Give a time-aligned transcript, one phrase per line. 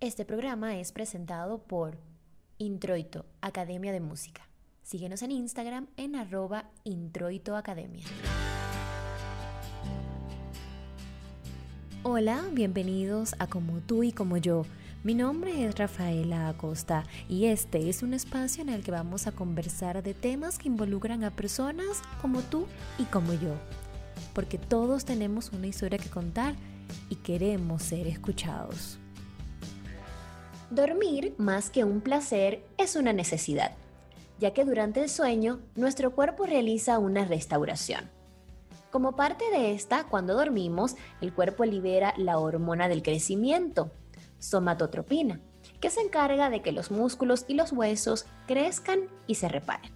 [0.00, 1.98] Este programa es presentado por
[2.56, 4.48] Introito, Academia de Música.
[4.84, 8.04] Síguenos en Instagram en arroba introitoacademia.
[12.04, 14.64] Hola, bienvenidos a Como tú y como yo.
[15.02, 19.32] Mi nombre es Rafaela Acosta y este es un espacio en el que vamos a
[19.32, 22.68] conversar de temas que involucran a personas como tú
[23.00, 23.56] y como yo.
[24.32, 26.54] Porque todos tenemos una historia que contar
[27.10, 29.00] y queremos ser escuchados.
[30.70, 33.72] Dormir, más que un placer, es una necesidad,
[34.38, 38.10] ya que durante el sueño nuestro cuerpo realiza una restauración.
[38.90, 43.90] Como parte de esta, cuando dormimos, el cuerpo libera la hormona del crecimiento,
[44.38, 45.40] somatotropina,
[45.80, 49.92] que se encarga de que los músculos y los huesos crezcan y se reparen.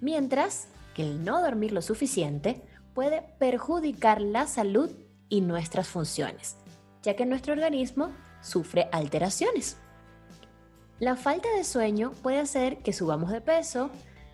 [0.00, 2.60] Mientras que el no dormir lo suficiente
[2.92, 4.90] puede perjudicar la salud
[5.28, 6.56] y nuestras funciones,
[7.02, 8.10] ya que nuestro organismo
[8.44, 9.78] sufre alteraciones.
[11.00, 13.90] La falta de sueño puede hacer que subamos de peso,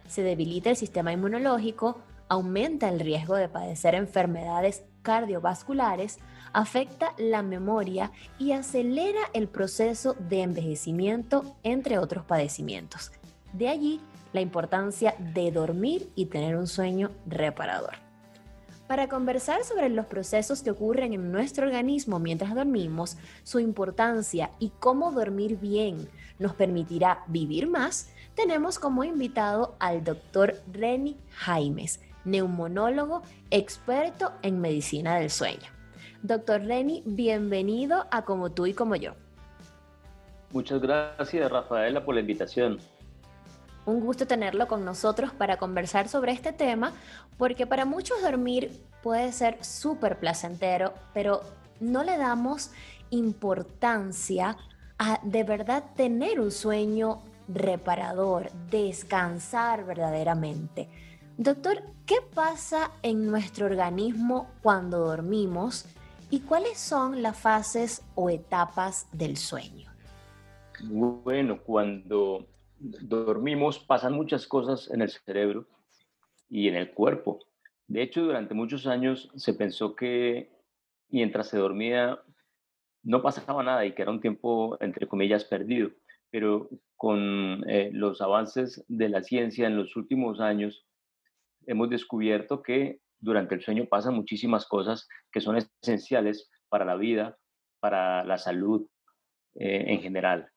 [0.08, 6.18] se debilite el sistema inmunológico, aumenta el riesgo de padecer enfermedades cardiovasculares,
[6.52, 13.12] afecta la memoria y acelera el proceso de envejecimiento, entre otros padecimientos.
[13.52, 14.00] De allí
[14.32, 18.09] la importancia de dormir y tener un sueño reparador.
[18.91, 24.72] Para conversar sobre los procesos que ocurren en nuestro organismo mientras dormimos, su importancia y
[24.80, 26.08] cómo dormir bien
[26.41, 35.20] nos permitirá vivir más, tenemos como invitado al doctor Reni Jaimes, neumonólogo experto en medicina
[35.20, 35.70] del sueño.
[36.25, 39.12] Doctor Reni, bienvenido a Como tú y como yo.
[40.50, 42.80] Muchas gracias, Rafaela, por la invitación.
[43.86, 46.92] Un gusto tenerlo con nosotros para conversar sobre este tema,
[47.38, 51.42] porque para muchos dormir puede ser súper placentero, pero
[51.80, 52.70] no le damos
[53.10, 54.56] importancia
[54.98, 60.88] a de verdad tener un sueño reparador, descansar verdaderamente.
[61.36, 65.86] Doctor, ¿qué pasa en nuestro organismo cuando dormimos
[66.28, 69.90] y cuáles son las fases o etapas del sueño?
[70.82, 72.46] Bueno, cuando
[72.80, 75.66] dormimos pasan muchas cosas en el cerebro
[76.48, 77.38] y en el cuerpo.
[77.86, 80.50] De hecho, durante muchos años se pensó que
[81.10, 82.20] mientras se dormía
[83.02, 85.90] no pasaba nada y que era un tiempo, entre comillas, perdido.
[86.30, 90.86] Pero con eh, los avances de la ciencia en los últimos años,
[91.66, 97.36] hemos descubierto que durante el sueño pasan muchísimas cosas que son esenciales para la vida,
[97.80, 98.86] para la salud
[99.54, 100.50] eh, en general.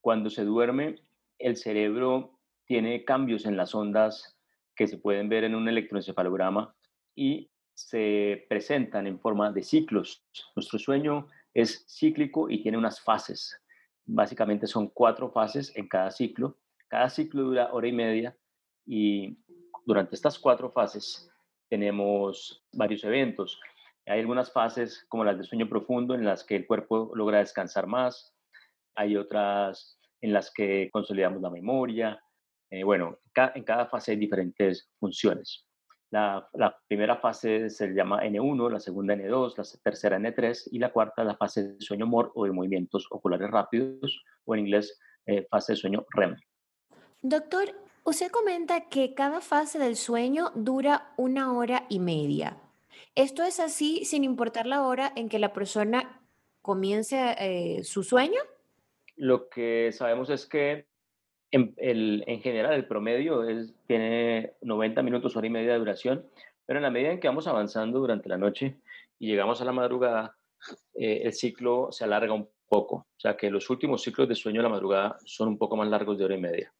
[0.00, 0.96] Cuando se duerme,
[1.38, 4.38] el cerebro tiene cambios en las ondas
[4.76, 6.74] que se pueden ver en un electroencefalograma
[7.14, 10.24] y se presentan en forma de ciclos.
[10.54, 13.60] Nuestro sueño es cíclico y tiene unas fases.
[14.04, 16.58] Básicamente son cuatro fases en cada ciclo.
[16.88, 18.36] Cada ciclo dura hora y media
[18.86, 19.38] y
[19.84, 21.30] durante estas cuatro fases
[21.68, 23.60] tenemos varios eventos.
[24.06, 27.86] Hay algunas fases como las de sueño profundo en las que el cuerpo logra descansar
[27.86, 28.34] más.
[28.94, 32.20] Hay otras en las que consolidamos la memoria.
[32.70, 33.18] Eh, bueno,
[33.54, 35.66] en cada fase hay diferentes funciones.
[36.10, 36.48] La,
[36.86, 41.36] primera fase se llama N1, la segunda N2, la tercera N3 y la cuarta la
[41.36, 45.76] fase de sueño MOR o de movimientos oculares rápidos o en inglés eh, fase de
[45.76, 46.36] sueño REM.
[47.20, 47.74] Doctor,
[48.04, 52.56] usted comenta que cada fase del sueño dura una hora y media.
[53.14, 56.22] ¿Esto es así sin importar la hora en que la persona
[56.62, 58.40] comience eh, su sueño?
[59.18, 60.86] Lo que sabemos es que
[61.50, 66.26] en, el, en general el promedio es, tiene 90 minutos, hora y media de duración,
[66.64, 68.80] pero en la medida en que vamos avanzando durante la noche
[69.18, 70.36] y llegamos a la madrugada,
[70.94, 72.96] eh, el ciclo se alarga un poco.
[72.96, 75.88] O sea que los últimos ciclos de sueño de la madrugada son un poco más
[75.88, 76.72] largos de hora y media.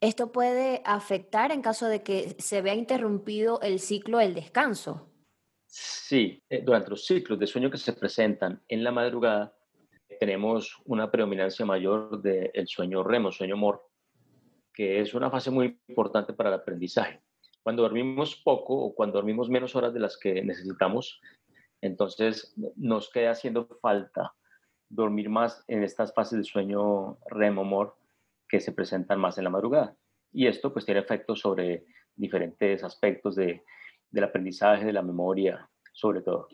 [0.00, 5.08] ¿Esto puede afectar en caso de que se vea interrumpido el ciclo del descanso?
[5.66, 9.54] Sí, eh, durante los ciclos de sueño que se presentan en la madrugada,
[10.18, 13.88] tenemos una predominancia mayor del sueño remo, sueño mor,
[14.72, 17.22] que es una fase muy importante para el aprendizaje.
[17.62, 21.20] Cuando dormimos poco o cuando dormimos menos horas de las que necesitamos,
[21.80, 24.34] entonces nos queda haciendo falta
[24.88, 27.96] dormir más en estas fases de sueño remo mor
[28.48, 29.96] que se presentan más en la madrugada.
[30.32, 31.84] Y esto pues tiene efectos sobre
[32.14, 33.64] diferentes aspectos de,
[34.10, 36.48] del aprendizaje, de la memoria, sobre todo.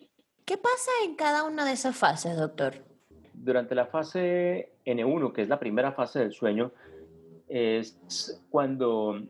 [0.44, 2.93] ¿Qué pasa en cada una de esas fases, doctor?
[3.44, 6.72] Durante la fase N1, que es la primera fase del sueño,
[7.46, 9.20] es cuando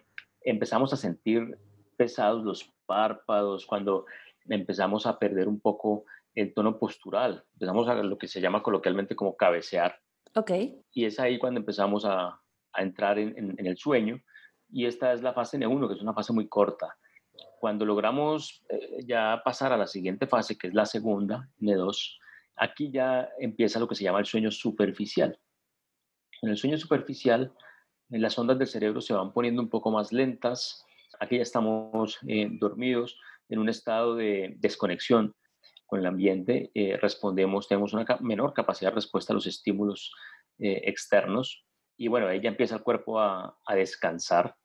[0.40, 1.58] empezamos a sentir
[1.96, 4.06] pesados los párpados, cuando
[4.48, 9.16] empezamos a perder un poco el tono postural, empezamos a lo que se llama coloquialmente
[9.16, 9.98] como cabecear.
[10.36, 10.52] Ok.
[10.92, 12.40] Y es ahí cuando empezamos a,
[12.72, 14.20] a entrar en, en, el sueño.
[14.70, 16.96] Y esta es la fase N1, que es una fase muy corta.
[17.58, 22.18] Cuando logramos eh, ya pasar a la siguiente fase, que es la segunda, N2,
[22.56, 25.38] aquí ya empieza lo que se llama el sueño superficial.
[26.42, 27.54] En el sueño superficial,
[28.08, 30.84] las ondas del cerebro se van poniendo un poco más lentas.
[31.20, 33.18] Aquí ya estamos eh, dormidos
[33.48, 35.34] en un estado de desconexión
[35.86, 36.70] con el ambiente.
[36.74, 40.12] Eh, respondemos, tenemos una menor capacidad de respuesta a los estímulos
[40.58, 41.64] eh, externos.
[41.96, 44.56] Y bueno, ahí ya empieza el cuerpo a, descansar.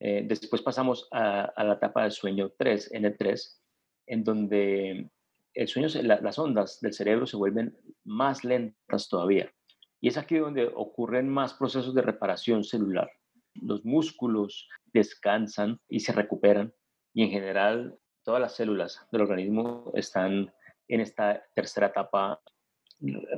[0.00, 3.58] después pasamos a, la etapa del sueño 3, N3,
[4.06, 5.10] en donde
[5.54, 9.52] el sueño, las ondas del cerebro se vuelven más lentas todavía.
[10.00, 13.10] Y es aquí donde ocurren más procesos de reparación celular.
[13.54, 16.72] Los músculos descansan y se recuperan
[17.12, 20.52] y en general todas las células del organismo están
[20.86, 22.40] en esta tercera etapa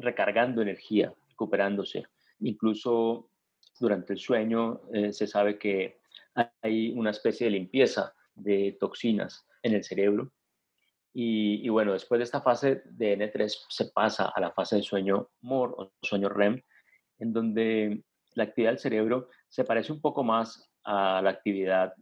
[0.00, 2.04] recargando energía, recuperándose.
[2.40, 3.30] Incluso
[3.78, 6.00] durante el sueño eh, se sabe que
[6.62, 10.32] hay una especie de limpieza de toxinas en el cerebro
[11.12, 15.30] y, bueno, después de esta fase de N3 se pasa a la fase de sueño
[15.40, 16.62] MOR o sueño REM,
[17.18, 18.04] en donde
[18.34, 21.94] la actividad del cerebro se parece un poco más a la actividad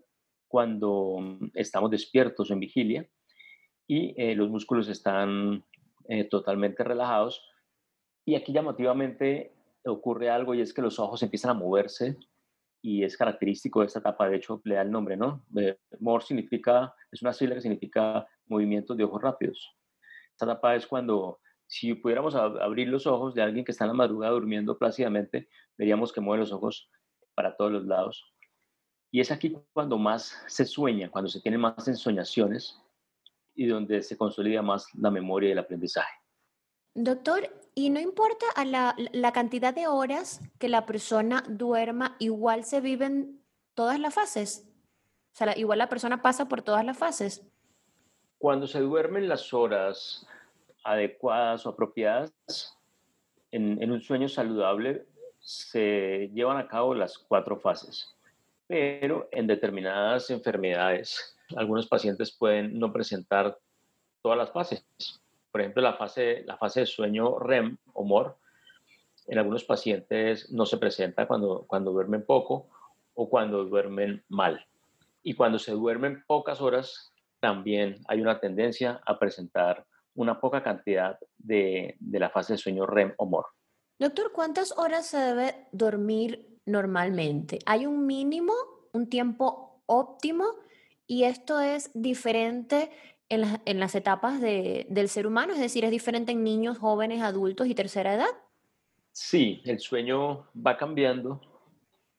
[0.46, 3.08] cuando estamos despiertos o en vigilia
[3.86, 5.64] y eh, los músculos están
[6.08, 7.42] eh, totalmente relajados.
[8.26, 9.54] Y aquí llamativamente
[9.84, 12.18] ocurre algo y es que los ojos empiezan a moverse
[12.82, 15.44] y es característico de esta etapa, de hecho le da el nombre, ¿no?
[15.98, 19.76] MOR significa, es una sigla que significa movimientos de ojos rápidos.
[20.32, 23.94] Esta etapa es cuando, si pudiéramos abrir los ojos de alguien que está en la
[23.94, 26.90] madrugada durmiendo plácidamente, veríamos que mueve los ojos
[27.34, 28.34] para todos los lados.
[29.10, 32.80] Y es aquí cuando más se sueña, cuando se tienen más ensoñaciones
[33.54, 36.12] y donde se consolida más la memoria y el aprendizaje.
[36.94, 42.80] Doctor, ¿y no importa la, la, cantidad de horas que la persona duerma, igual se
[42.80, 44.68] viven todas las fases?
[45.32, 47.46] O sea, igual la persona pasa por todas las fases.
[48.38, 50.26] Cuando se duermen las horas
[50.84, 52.78] adecuadas o apropiadas,
[53.50, 55.06] en, un sueño saludable
[55.40, 58.14] se llevan a cabo las cuatro fases,
[58.66, 63.58] pero en determinadas enfermedades, algunos pacientes pueden no presentar
[64.22, 64.84] todas las fases
[65.50, 68.36] por ejemplo, la fase, la fase de sueño REM o MOR,
[69.26, 72.68] en algunos pacientes no se presenta cuando, cuando duermen poco
[73.14, 74.66] o cuando duermen mal.
[75.22, 81.18] Y cuando se duermen pocas horas, también hay una tendencia a presentar una poca cantidad
[81.36, 83.46] de, de la fase de sueño REM o MOR.
[83.98, 87.58] Doctor, ¿cuántas horas se debe dormir normalmente?
[87.66, 88.52] ¿Hay un mínimo,
[88.92, 90.44] un tiempo óptimo?
[91.06, 92.90] Y esto es diferente
[93.28, 95.52] en, las etapas del ser humano?
[95.52, 98.30] Es decir, ¿es diferente en niños, jóvenes, adultos y tercera edad?
[99.12, 101.40] Sí, el sueño va cambiando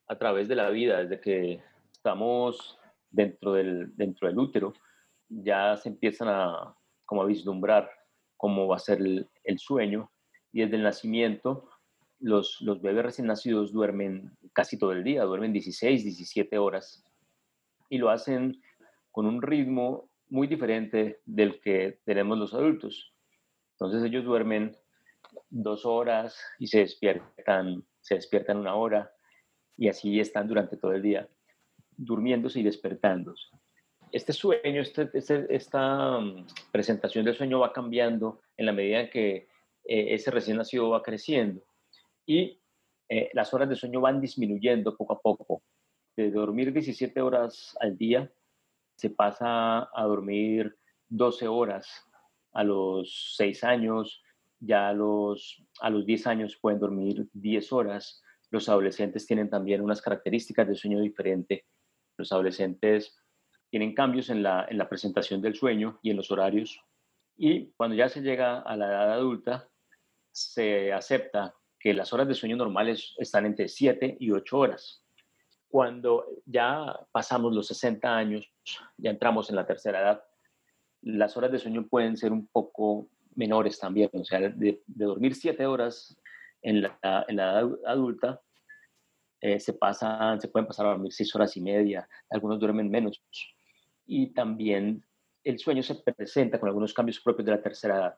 [0.08, 2.78] a través de la vida, desde que estamos
[3.10, 4.74] dentro del, dentro del útero,
[5.30, 7.90] ya se empiezan a, como a vislumbrar
[8.38, 10.12] cómo va a ser el, sueño
[10.52, 11.70] y desde el nacimiento
[12.20, 17.06] los, los bebés recién nacidos duermen casi todo el día, duermen 16, 17 horas
[17.90, 18.62] y lo hacen
[19.12, 23.14] con un ritmo muy diferente del que tenemos los adultos.
[23.74, 24.76] Entonces ellos duermen
[25.50, 29.12] dos horas y se despiertan, se despiertan una hora
[29.78, 31.28] y así están durante todo el día,
[31.98, 33.48] durmiéndose y despertándose.
[34.12, 39.10] Este sueño, este, este esta mm, presentación del sueño va cambiando en la medida en
[39.10, 39.48] que
[39.86, 41.62] eh, ese recién nacido va creciendo
[42.26, 42.60] y
[43.08, 45.64] eh, las horas de sueño van disminuyendo poco a poco.
[46.16, 48.32] De dormir 17 horas al día
[48.96, 52.06] se pasa a dormir 12 horas
[52.54, 54.22] a los 6 años,
[54.60, 58.22] ya a los, a los 10 años pueden dormir 10 horas.
[58.52, 61.66] Los adolescentes tienen también unas características de sueño diferente.
[62.18, 63.18] Los adolescentes
[63.70, 66.82] tienen cambios en la, en la presentación del sueño y en los horarios.
[67.38, 69.70] Y cuando ya se llega a la edad adulta,
[70.32, 75.04] se acepta que las horas de sueño normales están entre 7 y 8 horas.
[75.70, 78.52] Cuando ya pasamos los 60 años,
[78.98, 80.24] ya entramos en la tercera edad,
[81.02, 84.10] las horas de sueño pueden ser un poco menores también.
[84.14, 86.18] O sea, de, dormir 7 horas
[86.62, 88.42] en la, edad adulta,
[89.42, 93.22] eh, se, pasan, se pueden pasar a dormir 6 horas y media, algunos duermen menos.
[94.10, 95.06] Y también
[95.44, 98.18] el sueño se presenta con algunos cambios propios de la tercera edad.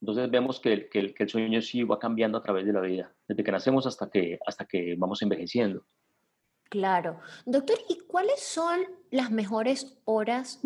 [0.00, 3.14] Entonces vemos que, que, que el sueño sí va cambiando a través de la vida,
[3.28, 5.84] desde que nacemos hasta que, hasta que vamos envejeciendo.
[6.64, 7.20] Claro.
[7.44, 10.60] Doctor, ¿y cuáles son las mejores horas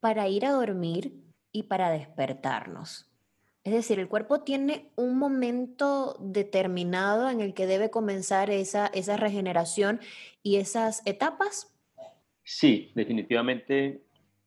[0.00, 1.12] para ir a dormir
[1.52, 3.06] y para despertarnos.
[3.64, 9.16] Es decir, el cuerpo tiene un momento determinado en el que debe comenzar esa, esa
[9.16, 10.00] regeneración
[10.42, 11.74] y esas etapas.
[12.50, 14.00] Sí, definitivamente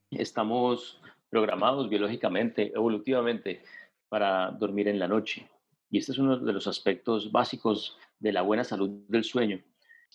[0.09, 3.61] estamos programados biológicamente, evolutivamente,
[4.09, 5.47] para dormir en la noche.
[5.91, 9.61] Y este es uno de los aspectos básicos de la buena salud del sueño.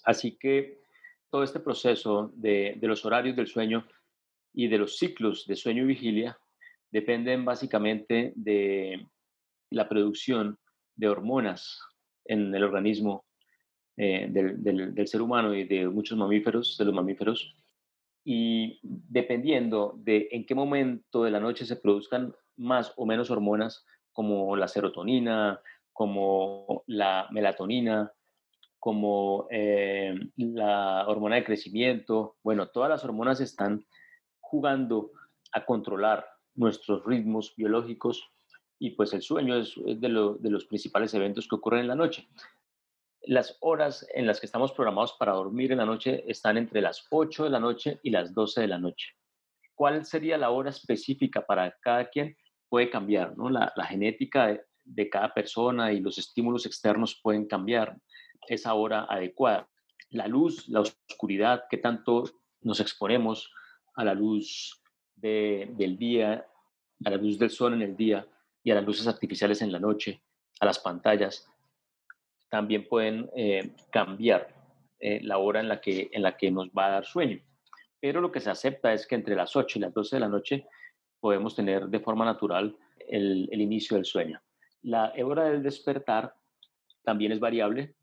[0.03, 0.81] Así que
[1.31, 3.87] todo este proceso de, los horarios del sueño
[4.53, 6.37] y de los ciclos de sueño y vigilia
[6.91, 9.07] dependen básicamente de
[9.71, 10.59] la producción
[10.97, 11.81] de hormonas
[12.25, 13.25] en el organismo
[13.97, 17.57] eh, del, del, ser humano y de muchos mamíferos, de los mamíferos,
[18.29, 23.87] y dependiendo de en qué momento de la noche se produzcan más o menos hormonas,
[24.11, 25.61] como la serotonina,
[25.93, 28.13] como la melatonina,
[28.81, 33.87] como eh, la hormona de crecimiento, bueno, todas las hormonas están
[34.41, 35.13] jugando
[35.53, 38.29] a controlar nuestros ritmos biológicos
[38.81, 42.27] y pues el sueño es, de, los principales eventos que ocurren en la noche.
[43.27, 47.07] Las horas en las que estamos programados para dormir en la noche están entre las
[47.11, 49.15] 8 de la noche y las 12 de la noche.
[49.75, 52.37] ¿Cuál sería la hora específica para cada quien?
[52.69, 53.51] Puede cambiar, ¿no?
[53.51, 57.99] La, genética de, de, cada persona y los estímulos externos pueden cambiar
[58.47, 59.69] esa hora adecuada.
[60.11, 62.25] La luz, la oscuridad, qué tanto
[62.61, 63.53] nos exponemos
[63.97, 64.81] a la luz
[65.17, 66.47] del día,
[67.05, 68.25] a la luz del sol en el día
[68.63, 70.23] y a las luces artificiales en la noche,
[70.61, 71.51] a las pantallas,
[72.49, 74.49] también pueden eh, cambiar
[75.01, 77.41] eh, la hora en la, que, en la que nos va a dar sueño.
[78.01, 80.29] Pero lo que se acepta es que entre las 8 y las 12 de la
[80.29, 80.67] noche
[81.21, 82.77] podemos tener de forma natural
[83.09, 84.41] el, el inicio del sueño.
[84.83, 86.35] La hora del despertar
[87.03, 87.95] también es variable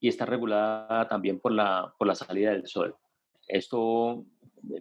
[0.00, 2.94] y está regulada también por la, por la salida del sol.
[3.48, 4.24] Esto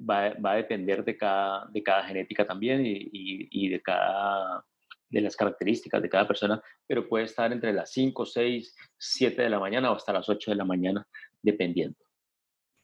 [0.10, 4.66] va, va, a depender de cada, de cada genética también y, y, de cada
[5.10, 9.50] de las características de cada persona, pero puede estar entre las 5, 6, 7 de
[9.50, 11.08] la mañana o hasta las 8 de la mañana,
[11.42, 11.98] dependiendo.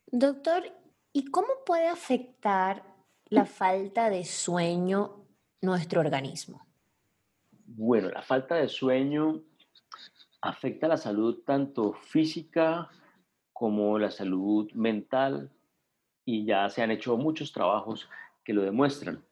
[0.07, 0.63] Doctor,
[1.13, 2.83] ¿y cómo puede afectar
[3.25, 5.25] la falta de sueño
[5.61, 6.65] nuestro organismo?
[7.51, 9.41] Bueno, la falta de sueño
[10.41, 12.89] afecta la salud tanto física
[13.53, 15.51] como la salud mental,
[16.25, 18.09] y ya se han hecho muchos trabajos
[18.43, 19.23] que lo demuestran.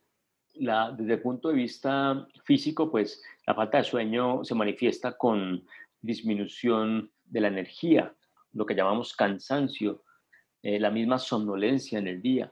[0.60, 5.66] La, desde el punto de vista físico, pues la falta de sueño se manifiesta con
[6.02, 8.14] disminución de la energía,
[8.54, 10.04] lo que llamamos cansancio,
[10.62, 12.52] eh, la misma somnolencia en el día.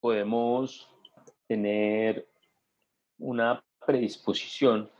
[0.00, 0.88] Podemos
[1.48, 2.28] tener
[3.18, 4.90] una predisposición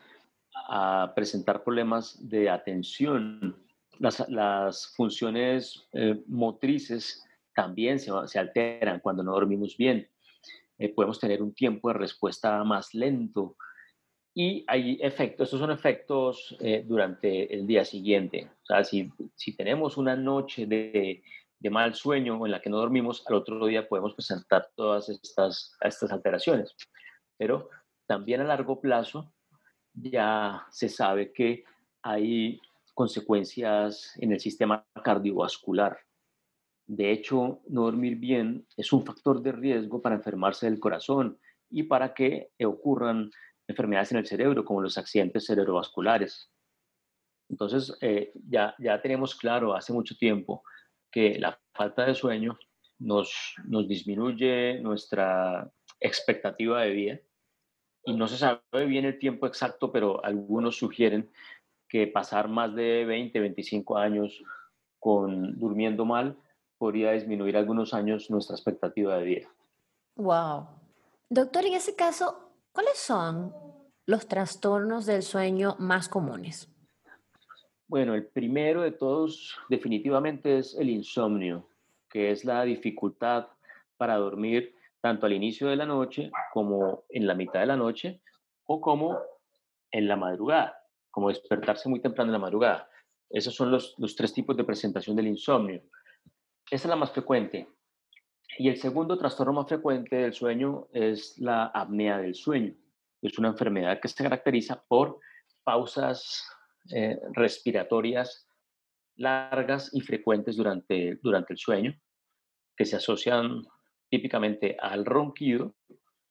[0.68, 3.56] a presentar problemas de atención.
[3.98, 10.08] Las, funciones eh, motrices también se alteran cuando no dormimos bien.
[10.78, 13.56] Eh, podemos tener un tiempo de respuesta más lento
[14.38, 18.50] y hay efectos, estos son efectos eh, durante el día siguiente.
[18.68, 21.22] O si tenemos una noche de,
[21.58, 25.74] de, mal sueño en la que no dormimos, al otro día podemos presentar todas estas,
[25.80, 26.76] estas alteraciones.
[27.38, 27.70] Pero
[28.06, 29.32] también a largo plazo
[29.94, 31.64] ya se sabe que
[32.02, 32.60] hay
[32.92, 35.98] consecuencias en el sistema cardiovascular
[36.86, 41.38] de hecho, no dormir bien es un factor de riesgo para enfermarse del corazón
[41.68, 43.30] y para que ocurran
[43.66, 46.50] enfermedades en el cerebro, como los accidentes cerebrovasculares.
[47.48, 50.62] Entonces, eh, ya, ya tenemos claro hace mucho tiempo
[51.10, 52.56] que la falta de sueño
[52.98, 55.68] nos, nos disminuye nuestra
[56.00, 57.20] expectativa de vida
[58.04, 61.30] y no se sabe bien el tiempo exacto, pero algunos sugieren
[61.88, 64.42] que pasar más de 20, 25 años
[65.00, 66.36] con durmiendo mal
[66.78, 69.48] podría disminuir algunos años nuestra expectativa de vida.
[70.16, 70.68] Wow.
[71.28, 73.52] Doctor, en ese caso, ¿cuáles son
[74.06, 76.68] los trastornos del sueño más comunes?
[77.88, 81.68] Bueno, el primero de todos definitivamente es el insomnio,
[82.08, 83.48] que es la dificultad
[83.96, 88.20] para dormir tanto al inicio de la noche como en la mitad de la noche
[88.64, 89.20] o como
[89.92, 92.90] en la madrugada, como despertarse muy temprano en la madrugada.
[93.30, 95.82] Esos son los, los tres tipos de presentación del insomnio.
[96.70, 97.68] Esa es la más frecuente.
[98.58, 102.74] Y el segundo trastorno más frecuente del sueño es la apnea del sueño.
[103.22, 105.20] Es una enfermedad que se caracteriza por
[105.62, 106.44] pausas
[106.94, 108.48] eh, respiratorias
[109.16, 111.98] largas y frecuentes durante, durante el sueño,
[112.76, 113.62] que se asocian
[114.10, 115.74] típicamente al ronquido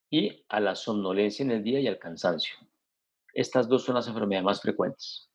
[0.09, 2.55] y a la somnolencia en el día y al cansancio.
[3.33, 5.29] Estas dos son las enfermedades más frecuentes.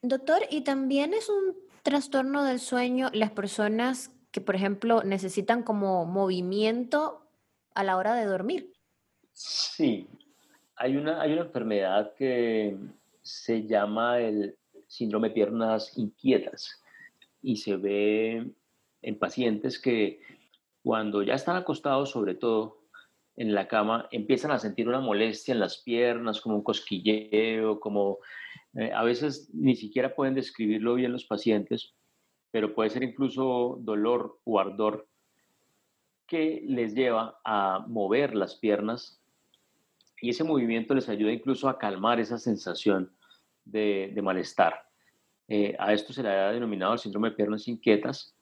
[0.00, 6.06] Doctor, ¿y también es un trastorno del sueño las personas que, por ejemplo, necesitan como
[6.06, 7.26] movimiento
[7.74, 8.72] a la hora de dormir?
[9.32, 10.08] Sí,
[10.76, 12.76] hay una, hay una enfermedad que
[13.22, 16.82] se llama el síndrome de piernas inquietas
[17.40, 18.50] y se ve
[19.02, 20.20] en pacientes que
[20.82, 22.82] cuando ya están acostados, sobre todo
[23.36, 28.18] en la cama, empiezan a sentir una molestia en las piernas, como un cosquilleo, como
[28.74, 31.94] eh, a veces ni siquiera pueden describirlo bien los pacientes,
[32.50, 35.08] pero puede ser incluso dolor o ardor
[36.26, 39.20] que les lleva a mover las piernas
[40.20, 43.12] y ese movimiento les ayuda incluso a calmar esa sensación
[43.64, 44.74] de, malestar.
[45.48, 48.34] Eh, a esto se le ha denominado el síndrome de piernas inquietas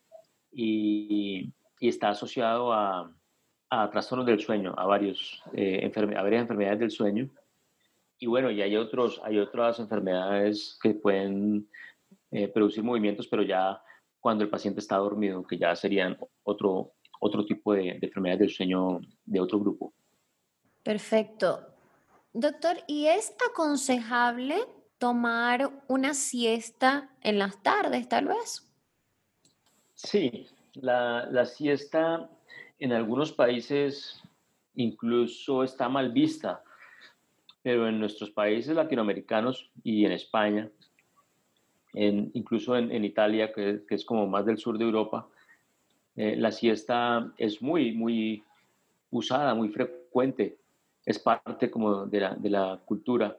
[0.53, 3.11] y, está asociado a,
[3.91, 4.85] trastornos del sueño, a,
[5.55, 7.31] eh, a varias enfermedades del sueño.
[8.21, 11.69] Y bueno, y hay, otros, hay otras enfermedades que pueden
[12.31, 13.83] eh, producir movimientos, pero ya
[14.21, 18.51] cuando el paciente está dormido, que ya serían otro, otro tipo de, de enfermedades del
[18.51, 19.93] sueño de otro grupo.
[20.85, 21.67] Perfecto.
[22.33, 24.57] Doctor, ¿y es aconsejable
[24.99, 28.71] tomar una siesta en las tardes, tal vez?
[29.95, 32.31] Sí, la, siesta
[32.79, 34.23] en algunos países
[34.75, 36.63] incluso está mal vista,
[37.63, 40.71] pero en nuestros países latinoamericanos y en España,
[41.93, 45.29] incluso en, Italia, que, es como más del sur de Europa,
[46.17, 48.45] eh, la siesta es muy, muy
[49.11, 50.61] usada, muy frecuente
[51.05, 53.37] es parte como de la, de la cultura.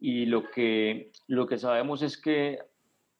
[0.00, 2.58] Y lo que, lo que sabemos es que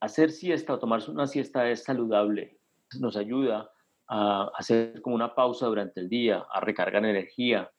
[0.01, 2.57] hacer siesta o tomarse una siesta es saludable,
[2.99, 3.71] nos ayuda
[4.09, 7.71] a hacer como una pausa durante el día, a recargar energía.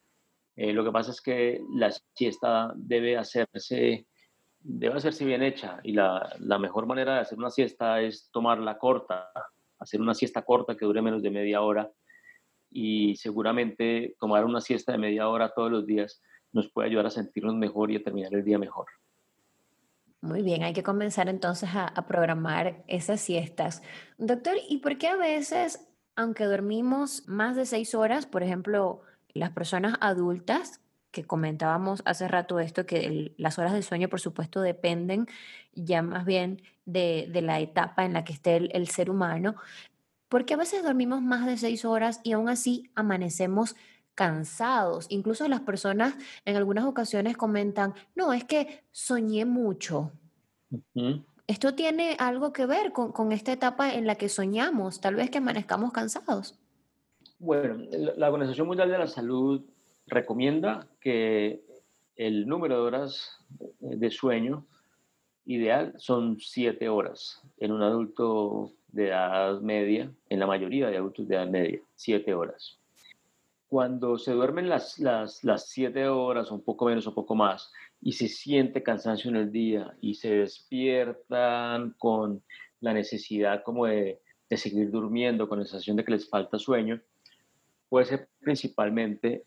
[0.56, 4.08] Eh, lo que pasa es que la siesta debe hacerse,
[4.60, 8.78] debe hacerse bien hecha y la, la mejor manera de hacer una siesta es tomarla
[8.78, 9.32] corta,
[9.80, 11.92] hacer una siesta corta que dure menos de media hora
[12.70, 16.22] y seguramente tomar una siesta de media hora todos los días
[16.54, 18.88] nos puede ayudar a sentirnos mejor y a terminar el día mejor.
[20.22, 23.82] Muy bien, hay que comenzar entonces a, programar esas siestas.
[24.18, 29.02] Doctor, ¿y por qué a veces, aunque dormimos más de seis horas, por ejemplo,
[29.34, 34.62] las personas adultas, que comentábamos hace rato esto, que las horas de sueño, por supuesto,
[34.62, 35.28] dependen
[35.74, 39.56] ya más bien de, la etapa en la que esté el ser humano,
[40.30, 43.76] porque a veces dormimos más de seis horas y aún así amanecemos
[44.16, 45.08] cansados.
[45.10, 46.16] Incluso las personas
[46.46, 50.14] en algunas ocasiones comentan, no, es que soñé mucho.
[51.48, 55.40] Esto tiene algo que ver con, esta etapa en la que soñamos, tal vez que
[55.40, 56.58] amanezcamos cansados.
[57.44, 57.84] Bueno,
[58.18, 59.64] la Organización Mundial de la Salud
[60.06, 61.64] recomienda que
[62.16, 63.36] el número de horas
[63.80, 64.68] de sueño
[65.46, 71.28] ideal son siete horas en un adulto de edad media, en la mayoría de adultos
[71.28, 72.78] de edad media, siete horas.
[73.68, 77.74] Cuando se duermen las, las, las siete horas, un poco menos o poco más,
[78.04, 82.44] y se siente cansancio en el día y se despiertan con
[82.82, 87.02] la necesidad como de, de seguir durmiendo, con la sensación de que les falta sueño,
[87.92, 89.44] puede ser principalmente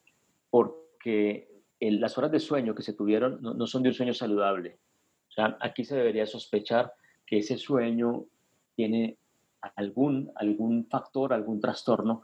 [0.50, 1.48] porque
[1.80, 4.76] las horas de sueño que se tuvieron no, son de un sueño saludable.
[5.30, 6.92] O sea, aquí se debería sospechar
[7.24, 8.26] que ese sueño
[8.76, 9.16] tiene
[9.76, 12.20] algún, algún factor, algún trastorno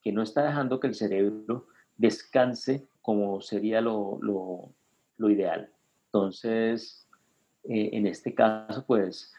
[0.00, 5.72] que no está dejando que el cerebro descanse como sería lo, lo, ideal.
[6.06, 7.08] Entonces,
[7.64, 9.34] eh, en este caso, pues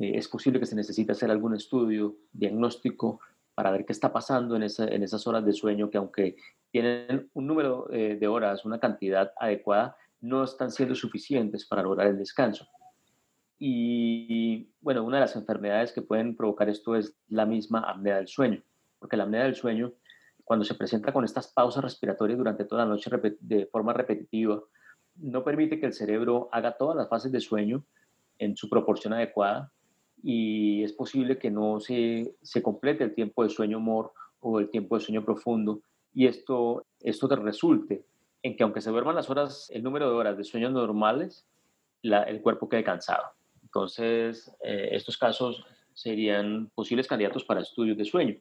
[0.00, 3.20] eh, es posible que se necesite hacer algún estudio diagnóstico
[3.54, 6.36] para ver qué está pasando en, esas horas de sueño que aunque
[6.70, 12.08] tienen un número eh, de horas, una cantidad adecuada, no están siendo suficientes para lograr
[12.08, 12.66] el descanso.
[13.58, 18.28] Y bueno, una de las enfermedades que pueden provocar esto es la misma apnea del
[18.28, 18.62] sueño,
[18.98, 19.92] porque la apnea del sueño,
[20.42, 24.60] cuando se presenta con estas pausas respiratorias durante toda la noche de forma repetitiva,
[25.16, 27.84] no permite que el cerebro haga todas las fases de sueño
[28.38, 29.70] en su proporción adecuada
[30.24, 34.70] y es posible que no se, se complete el tiempo de sueño mor o el
[34.70, 35.82] tiempo de sueño profundo
[36.14, 38.06] y esto, esto te resulte
[38.42, 41.46] en que aunque se duerman las horas, el número de horas de sueño normales,
[42.02, 43.24] el cuerpo quede cansado.
[43.62, 48.36] Entonces, eh, estos casos serían posibles candidatos para estudios de sueño.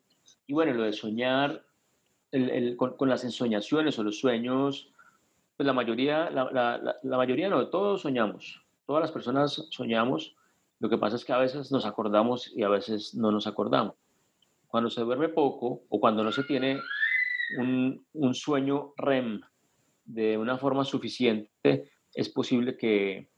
[0.47, 1.65] Y bueno, lo de soñar
[2.77, 4.91] con, las ensoñaciones o los sueños,
[5.55, 10.35] pues la mayoría, la, mayoría no, todos soñamos, todas las personas soñamos,
[10.79, 13.95] lo que pasa es que a veces nos acordamos y a veces no nos acordamos.
[14.67, 16.79] Cuando se duerme poco o cuando no se tiene
[17.59, 19.41] un, un sueño REM
[20.05, 23.29] de una forma suficiente, es posible que,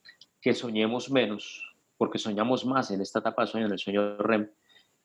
[0.42, 4.50] que soñemos menos porque soñamos más en esta etapa de sueño, en el sueño REM,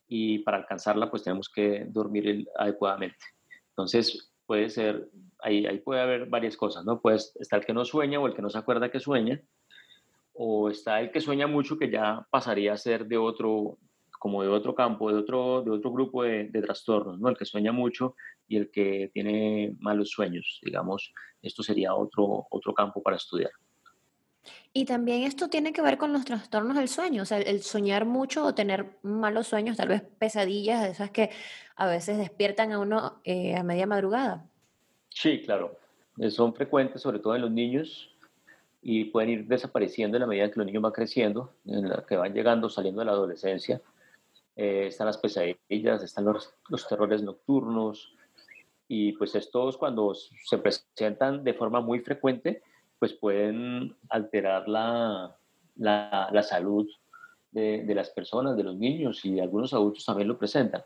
[0.08, 3.24] y para alcanzarla pues tenemos que dormir adecuadamente.
[3.70, 7.00] Entonces, puede ser, ahí, ahí puede haber varias cosas, ¿no?
[7.00, 9.40] Puede estar el que no sueña o el que no se acuerda que sueña,
[10.34, 13.78] o está el que sueña mucho que ya pasaría a ser de otro,
[14.18, 17.28] como de otro campo, de otro, de otro grupo de, de, trastornos, ¿no?
[17.28, 18.14] El que sueña mucho
[18.48, 21.12] y el que tiene malos sueños, digamos,
[21.42, 23.50] esto sería otro, otro campo para estudiar.
[24.72, 28.04] Y también esto tiene que ver con los trastornos del sueño, o sea, el soñar
[28.04, 31.30] mucho o tener malos sueños, tal vez pesadillas, esas que
[31.74, 34.46] a veces despiertan a uno eh, a media madrugada.
[35.08, 35.76] Sí, claro,
[36.18, 38.14] eh, son frecuentes, sobre todo en los niños,
[38.82, 42.16] y pueden ir desapareciendo en la medida que los niños van creciendo, en la que
[42.16, 43.80] van llegando, saliendo de la adolescencia.
[44.56, 48.14] Eh, están las pesadillas, están los, terrores nocturnos,
[48.88, 52.62] y pues estos cuando se presentan de forma muy frecuente,
[52.98, 55.36] pues pueden alterar la,
[55.76, 56.88] la, salud
[57.52, 60.82] de, de, las personas, de los niños y algunos adultos también lo presentan.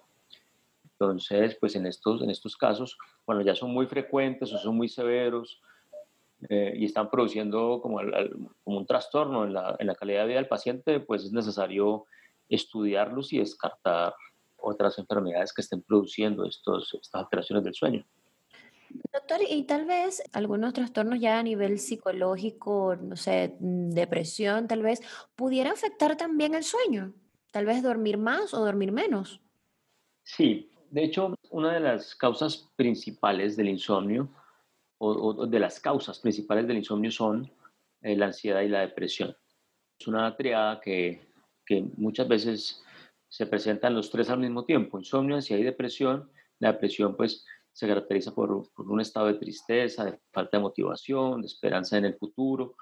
[0.85, 4.89] Entonces, pues en estos, en estos casos, cuando ya son muy frecuentes o son muy
[4.89, 5.61] severos
[6.49, 8.01] eh, y están produciendo como,
[8.65, 12.07] como un trastorno en la, en la calidad de vida del paciente, pues es necesario
[12.49, 14.15] estudiarlos y descartar
[14.57, 18.07] otras enfermedades que estén produciendo estos, estas alteraciones del sueño.
[19.13, 25.01] Doctor, y tal vez algunos trastornos ya a nivel psicológico, no sé, depresión, tal vez,
[25.35, 27.13] pudiera afectar también el sueño.
[27.51, 29.41] Tal vez dormir más o dormir menos.
[30.23, 34.29] Sí, de hecho, una de las causas principales del insomnio,
[35.49, 37.51] de las causas principales del insomnio son
[38.03, 39.35] eh, la ansiedad y la depresión.
[39.99, 41.33] Es una triada que,
[41.97, 42.83] muchas veces
[43.29, 46.31] se presentan los tres al mismo tiempo, insomnio, ansiedad y depresión.
[46.59, 51.47] La depresión, pues, se caracteriza por, un estado de tristeza, de falta de motivación, de
[51.47, 52.77] esperanza en el futuro,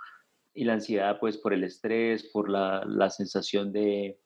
[0.52, 4.20] y la ansiedad pues por el estrés, por la, sensación de,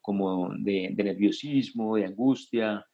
[0.00, 2.84] como de, nerviosismo, de angustia.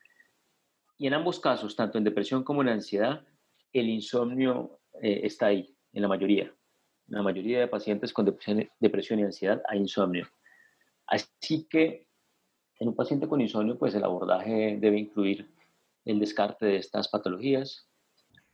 [0.98, 3.24] Y en ambos casos, tanto en depresión como en ansiedad,
[3.72, 6.52] el insomnio eh, está ahí, en la mayoría.
[7.08, 10.28] La mayoría de pacientes con depresión, depresión y ansiedad hay insomnio.
[11.06, 12.06] Así que
[12.78, 15.50] en un paciente con insomnio, pues el abordaje debe incluir
[16.04, 17.88] el descarte de estas patologías,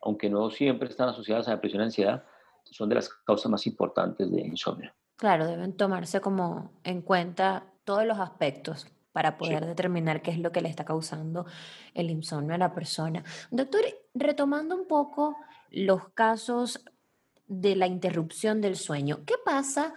[0.00, 2.24] aunque no siempre están asociadas a depresión y ansiedad,
[2.64, 4.92] son de las causas más importantes de insomnio.
[5.16, 10.50] Claro, deben tomarse como en cuenta todos los aspectos para poder determinar qué es lo
[10.50, 11.46] que le está causando
[11.94, 13.22] el insomnio a la persona.
[13.52, 15.36] Doctor, retomando un poco
[15.70, 16.84] los casos
[17.46, 19.94] de la interrupción del sueño, ¿qué pasa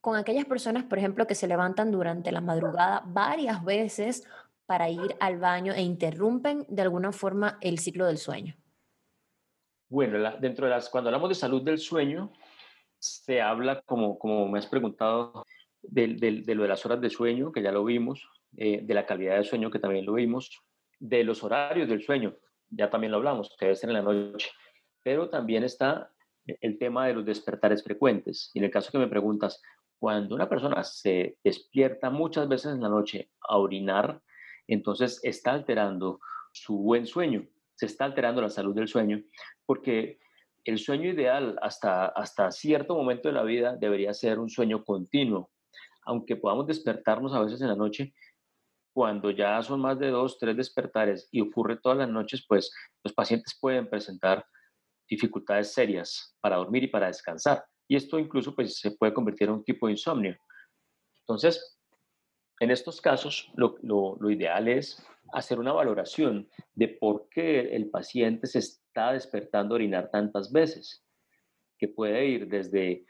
[0.00, 4.26] con aquellas personas, por ejemplo, que se levantan durante la madrugada varias veces
[4.66, 8.56] para ir al baño e interrumpen de alguna forma el ciclo del sueño?
[9.88, 12.32] Bueno, dentro de las, cuando hablamos de salud del sueño,
[12.98, 15.44] se habla, como, como me has preguntado,
[15.82, 16.08] de,
[16.54, 19.44] lo de las horas de sueño, que ya lo vimos, eh, de la calidad del
[19.44, 20.62] sueño, que también lo vimos,
[20.98, 22.36] de los horarios del sueño,
[22.70, 24.50] ya también lo hablamos, que debe ser en la noche,
[25.02, 26.10] pero también está
[26.46, 28.50] el tema de los despertares frecuentes.
[28.54, 29.60] Y en el caso que me preguntas,
[29.98, 34.20] cuando una persona se despierta muchas veces en la noche a orinar,
[34.66, 36.20] entonces está alterando
[36.52, 39.22] su buen sueño, se está alterando la salud del sueño,
[39.64, 40.18] porque
[40.64, 45.51] el sueño ideal hasta, hasta cierto momento de la vida debería ser un sueño continuo,
[46.04, 48.12] aunque podamos despertarnos a veces en la noche,
[48.92, 53.14] cuando ya son más de dos, tres despertares y ocurre todas las noches, pues los
[53.14, 54.44] pacientes pueden presentar
[55.08, 57.64] dificultades serias para dormir y para descansar.
[57.88, 60.36] Y esto incluso pues, se puede convertir en un tipo de insomnio.
[61.20, 61.78] Entonces,
[62.60, 68.60] en estos casos, lo, ideal es hacer una valoración de por qué el paciente se
[68.60, 71.04] está despertando a orinar tantas veces,
[71.78, 73.04] que puede ir desde,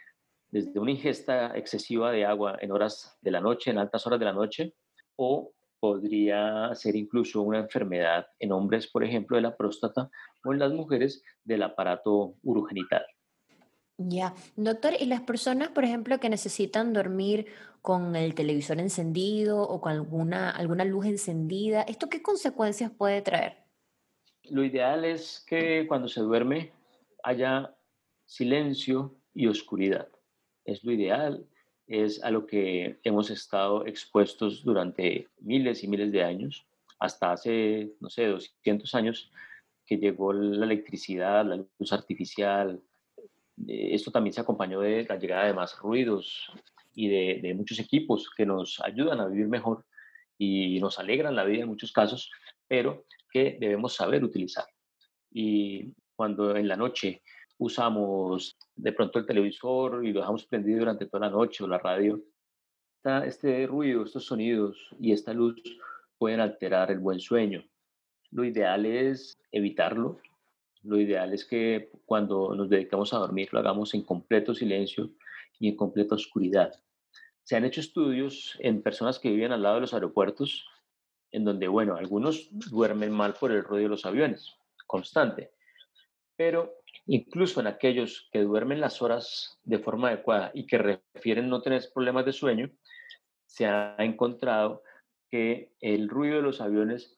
[0.52, 4.26] desde una ingesta excesiva de agua en horas de la noche, en altas horas de
[4.26, 4.74] la noche,
[5.16, 10.10] o podría ser incluso una enfermedad en hombres, por ejemplo, de la próstata,
[10.44, 13.04] o en las mujeres del aparato urogenital.
[13.98, 17.46] Ya, doctor, ¿y las personas, por ejemplo, que necesitan dormir
[17.80, 23.56] con el televisor encendido o con alguna, alguna luz encendida, ¿esto qué consecuencias puede traer?
[24.44, 26.72] Lo ideal es que cuando se duerme
[27.24, 27.74] haya
[28.24, 30.08] silencio y oscuridad.
[30.64, 31.46] Es lo ideal,
[31.86, 36.66] es a lo que hemos estado expuestos durante miles y miles de años,
[36.98, 39.30] hasta hace, no sé, 200 años
[39.84, 42.80] que llegó la electricidad, la luz artificial,
[43.68, 46.50] eh, esto también se acompañó de la llegada de más ruidos
[46.94, 49.84] y de, muchos equipos que nos ayudan a vivir mejor
[50.38, 52.30] y nos alegran la vida en muchos casos,
[52.66, 54.66] pero que debemos saber utilizar.
[55.30, 57.22] Y cuando en la noche
[57.62, 61.78] usamos de pronto el televisor y lo dejamos prendido durante toda la noche o la
[61.78, 62.20] radio,
[63.24, 65.62] este ruido, estos sonidos y esta luz
[66.18, 67.64] pueden alterar el buen sueño.
[68.30, 70.20] Lo ideal es evitarlo,
[70.84, 75.10] Lo ideal es que cuando nos dedicamos a dormir lo hagamos en completo silencio
[75.60, 76.72] y en completa oscuridad.
[77.44, 80.66] Se han hecho estudios en personas que viven al lado de los aeropuertos,
[81.30, 85.52] en donde, bueno, algunos duermen mal por el ruido de los aviones, constante,
[86.36, 91.62] pero incluso en aquellos que duermen las horas de forma adecuada y que refieren no
[91.62, 92.70] tener problemas de sueño,
[93.46, 94.82] se ha encontrado
[95.30, 97.16] que el ruido de los aviones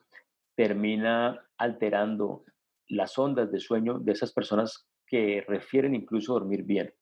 [0.56, 2.44] termina alterando
[2.88, 6.92] las ondas de sueño de esas personas que refieren incluso dormir bien.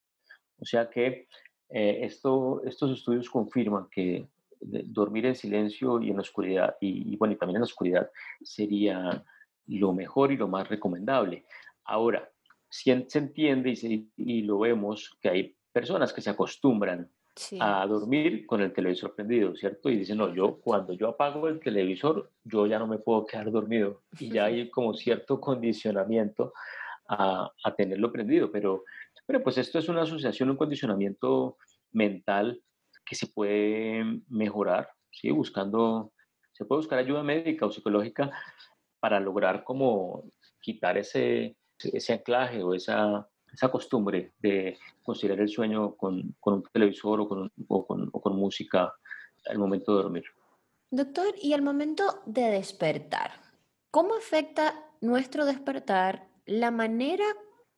[0.58, 1.28] O sea que
[1.68, 4.28] eh, esto, estos estudios confirman que
[4.60, 8.10] dormir en silencio y en oscuridad, y, bueno, y también en la oscuridad,
[8.42, 9.24] sería
[9.66, 11.44] lo mejor y lo más recomendable.
[11.84, 12.30] Ahora,
[12.72, 17.10] se entiende y, y lo vemos que hay personas que se acostumbran
[17.60, 19.88] a dormir con el televisor prendido, ¿cierto?
[19.88, 23.50] Y dicen, no, yo cuando yo apago el televisor, yo ya no me puedo quedar
[23.50, 24.02] dormido.
[24.18, 26.52] Y ya hay como cierto condicionamiento
[27.08, 28.50] a, a tenerlo prendido.
[28.50, 28.84] Pero,
[29.26, 31.56] pero pues esto es una asociación, un condicionamiento
[31.90, 32.62] mental
[33.04, 35.30] que se puede mejorar, ¿sí?
[35.30, 36.12] Buscando,
[36.52, 38.30] se puede buscar ayuda médica o psicológica
[39.00, 40.24] para lograr como
[40.60, 46.62] quitar ese, ese anclaje o esa, esa costumbre de considerar el sueño con, con un
[46.72, 48.94] televisor o con, o, con, o con, música
[49.46, 50.24] al momento de dormir.
[50.90, 53.32] Doctor, y al momento de despertar,
[53.90, 57.24] ¿cómo afecta nuestro despertar la manera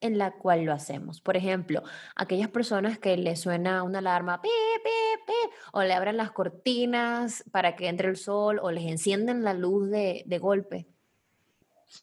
[0.00, 1.20] en la cual lo hacemos?
[1.20, 1.82] Por ejemplo,
[2.16, 4.48] aquellas personas que le suena una alarma pi,
[4.82, 9.44] pi, pi, o le abren las cortinas para que entre el sol o les encienden
[9.44, 10.93] la luz de, de golpe.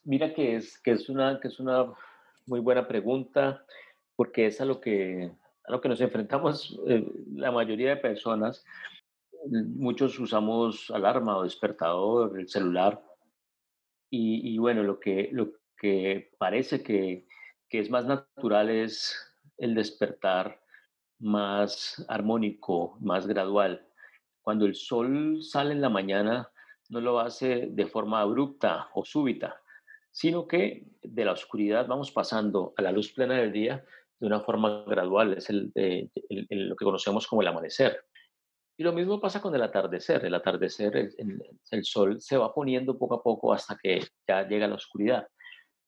[0.04, 1.92] Mira que es, que es una, que es una
[2.46, 3.64] muy buena pregunta,
[4.16, 5.30] porque es a lo que,
[5.64, 8.64] a lo que nos enfrentamos eh, la mayoría de personas.
[9.44, 13.02] Muchos usamos alarma o despertador, el celular,
[14.10, 17.26] y, y bueno, lo que, lo que parece que,
[17.68, 19.16] que es más natural es
[19.56, 20.60] el despertar
[21.18, 23.88] más armónico, más gradual.
[24.42, 26.50] Cuando el sol sale en la mañana,
[26.90, 29.61] no lo hace de forma abrupta o súbita,
[30.12, 33.84] sino que de la oscuridad vamos pasando a la luz plena del día
[34.20, 35.72] de una forma gradual, es el,
[36.48, 38.04] lo que conocemos como el amanecer.
[38.78, 40.24] Y lo mismo pasa con el atardecer.
[40.24, 44.68] El atardecer, el, el, sol se va poniendo poco a poco hasta que ya llega
[44.68, 45.26] la oscuridad.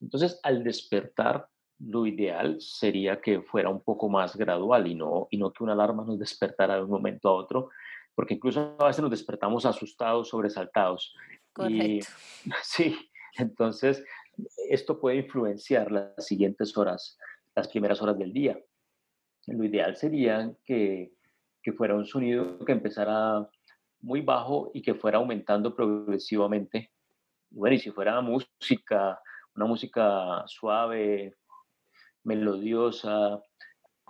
[0.00, 1.46] Entonces, al despertar,
[1.78, 5.72] lo ideal sería que fuera un poco más gradual y no, y no que una
[5.72, 7.70] alarma nos despertara de un momento a otro,
[8.14, 11.14] porque incluso a veces nos despertamos asustados, sobresaltados.
[11.52, 12.06] Correcto.
[12.62, 12.96] sí,
[13.38, 14.04] entonces,
[14.68, 17.18] esto puede influenciar las siguientes horas,
[17.54, 18.58] las primeras horas del día.
[19.46, 21.12] Lo ideal sería que,
[21.76, 23.48] fuera un sonido que empezara
[24.00, 26.92] muy bajo y que fuera aumentando progresivamente.
[27.50, 29.20] Bueno, y si fuera música,
[29.54, 31.36] una música suave,
[32.24, 33.42] melodiosa,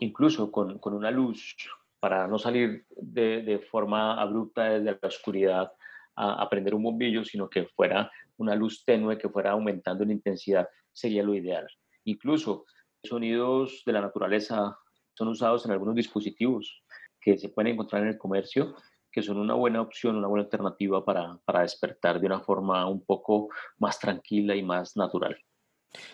[0.01, 1.57] incluso con, una luz
[2.01, 5.73] para no salir de, forma abrupta desde la oscuridad
[6.17, 10.11] a, a prender un bombillo, sino que fuera una luz tenue que fuera aumentando en
[10.11, 11.67] intensidad sería lo ideal.
[12.05, 12.65] Incluso
[13.03, 14.77] sonidos de la naturaleza
[15.15, 16.83] son usados en algunos dispositivos
[17.21, 18.75] que se pueden encontrar en el comercio,
[19.11, 23.05] que son una buena opción, una buena alternativa para, para despertar de una forma un
[23.05, 23.49] poco
[23.79, 25.37] más tranquila y más natural.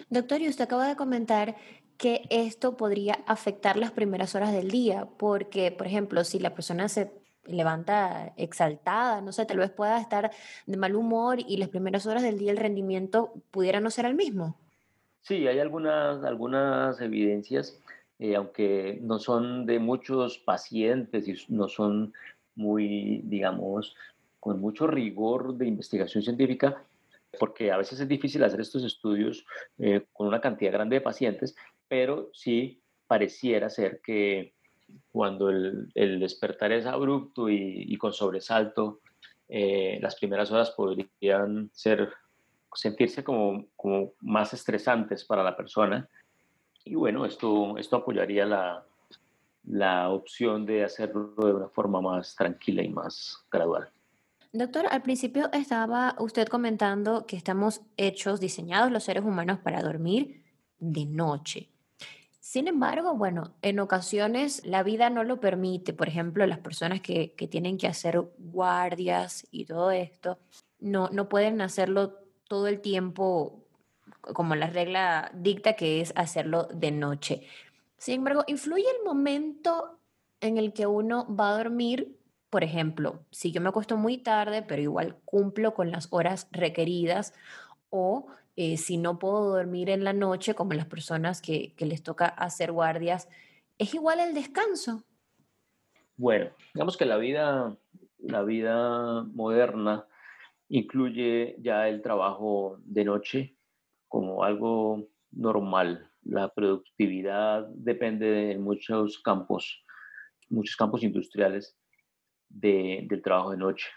[0.08, 1.56] Doctor, y usted acaba de comentar
[1.96, 6.88] que esto podría afectar las primeras horas del día, porque, por ejemplo, si la persona
[6.88, 7.19] se
[7.52, 10.30] levanta exaltada, no sé, tal vez pueda estar
[10.66, 14.14] de mal humor y las primeras horas del día el rendimiento pudiera no ser el
[14.14, 14.56] mismo.
[15.22, 17.78] Sí, hay algunas, algunas evidencias,
[18.18, 22.14] eh, aunque no son de muchos pacientes y no son
[22.54, 23.94] muy, digamos,
[24.38, 26.82] con mucho rigor de investigación científica,
[27.38, 29.44] porque a veces es difícil hacer estos estudios
[29.78, 31.54] eh, con una cantidad grande de pacientes,
[31.86, 34.54] pero sí pareciera ser que
[35.12, 39.00] cuando el, despertar es abrupto y, con sobresalto,
[39.48, 42.12] eh, las primeras horas podrían ser,
[42.74, 46.08] sentirse como, como, más estresantes para la persona.
[46.84, 48.84] Y bueno, esto, esto apoyaría la,
[49.64, 53.88] la opción de hacerlo de una forma más tranquila y más gradual.
[54.52, 60.42] Doctor, al principio estaba usted comentando que estamos hechos, diseñados los seres humanos para dormir
[60.80, 61.68] de noche.
[62.40, 65.92] Sin embargo, bueno, en ocasiones la vida no lo permite.
[65.92, 70.38] Por ejemplo, las personas que, tienen que hacer guardias y todo esto,
[70.80, 72.14] no, no pueden hacerlo
[72.48, 73.60] todo el tiempo
[74.32, 77.42] como la regla dicta que es hacerlo de noche.
[77.98, 79.98] Sin embargo, influye el momento
[80.40, 82.16] en el que uno va a dormir.
[82.48, 87.34] Por ejemplo, si yo me acuesto muy tarde, pero igual cumplo con las horas requeridas,
[87.90, 88.26] o
[88.56, 92.26] eh, si no puedo dormir en la noche, como las personas que, que les toca
[92.26, 93.28] hacer guardias,
[93.78, 95.04] ¿es igual el descanso?
[96.16, 97.76] Bueno, digamos que la vida,
[98.18, 100.06] la vida moderna
[100.68, 103.56] incluye ya el trabajo de noche
[104.08, 106.10] como algo normal.
[106.22, 109.84] La productividad depende de muchos campos,
[110.48, 111.76] muchos campos industriales
[112.48, 113.88] del trabajo de noche.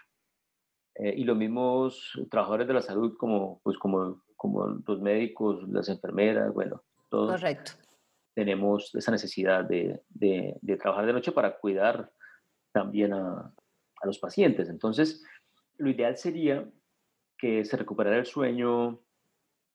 [0.94, 5.88] Eh, y los mismos trabajadores de la salud, como, pues como, como los médicos, las
[5.88, 7.72] enfermeras, bueno, todos Correcto.
[8.34, 12.12] tenemos esa necesidad de, de, de, trabajar de noche para cuidar
[12.70, 14.68] también a, a los pacientes.
[14.68, 15.24] Entonces,
[15.78, 16.70] lo ideal sería
[17.38, 19.00] que se recuperara el sueño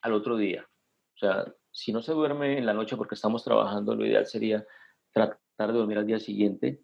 [0.01, 0.69] al otro día.
[1.15, 4.67] O sea, si no se duerme en la noche porque estamos trabajando, lo ideal sería
[5.11, 6.83] tratar de dormir al día siguiente.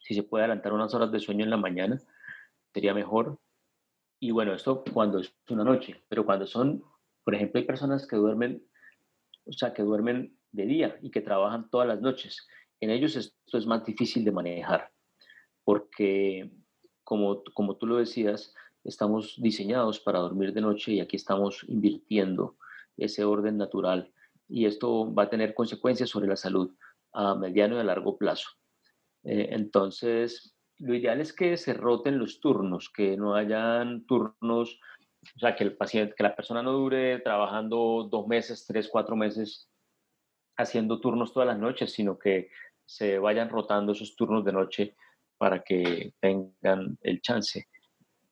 [0.00, 2.00] Si se puede adelantar unas horas de sueño en la mañana,
[2.74, 3.38] sería mejor.
[4.18, 6.82] Y bueno, esto cuando es una noche, pero cuando son,
[7.24, 8.62] por ejemplo, hay personas que duermen,
[9.46, 12.46] o sea, que duermen de día y que trabajan todas las noches.
[12.80, 14.90] En ellos esto es más difícil de manejar,
[15.64, 16.50] porque
[17.04, 18.54] como, como tú lo decías,
[18.84, 22.56] estamos diseñados para dormir de noche y aquí estamos invirtiendo
[22.96, 24.12] ese orden natural
[24.48, 26.74] y esto va a tener consecuencias sobre la salud
[27.12, 28.50] a mediano y a largo plazo.
[29.24, 34.80] Eh, entonces, lo ideal es que se roten los turnos, que no hayan turnos,
[35.36, 39.16] o sea, que el paciente, que la persona no dure trabajando dos meses, tres, cuatro
[39.16, 39.68] meses
[40.56, 42.50] haciendo turnos todas las noches, sino que
[42.84, 44.96] se vayan rotando esos turnos de noche
[45.38, 47.68] para que tengan el chance